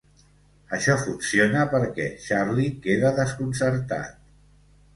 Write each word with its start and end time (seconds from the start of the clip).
Això 0.77 0.95
funciona 1.01 1.67
perquè 1.75 2.09
Charlie 2.25 2.73
queda 2.89 3.15
desconcertat. 3.23 4.21